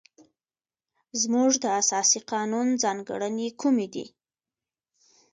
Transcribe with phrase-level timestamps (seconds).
[1.21, 4.05] زموږ د اساسي قانون ځانګړنې کومې دي؟